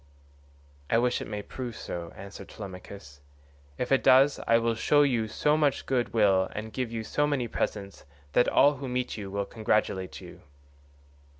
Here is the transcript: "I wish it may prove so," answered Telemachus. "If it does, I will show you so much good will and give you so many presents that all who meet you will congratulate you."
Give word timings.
"I 0.89 0.97
wish 0.97 1.21
it 1.21 1.27
may 1.27 1.43
prove 1.43 1.75
so," 1.75 2.11
answered 2.15 2.49
Telemachus. 2.49 3.19
"If 3.77 3.91
it 3.91 4.01
does, 4.03 4.39
I 4.47 4.57
will 4.57 4.73
show 4.73 5.03
you 5.03 5.27
so 5.27 5.55
much 5.55 5.85
good 5.85 6.11
will 6.11 6.49
and 6.55 6.73
give 6.73 6.91
you 6.91 7.03
so 7.03 7.27
many 7.27 7.47
presents 7.47 8.03
that 8.33 8.49
all 8.49 8.77
who 8.77 8.87
meet 8.89 9.15
you 9.15 9.29
will 9.29 9.45
congratulate 9.45 10.19
you." 10.19 10.41